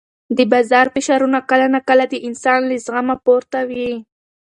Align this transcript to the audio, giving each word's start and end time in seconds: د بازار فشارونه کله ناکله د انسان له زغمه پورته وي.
د 0.37 0.39
بازار 0.51 0.85
فشارونه 0.95 1.39
کله 1.49 1.65
ناکله 1.73 2.05
د 2.09 2.15
انسان 2.27 2.59
له 2.69 2.75
زغمه 2.85 3.15
پورته 3.25 3.59
وي. 3.69 3.91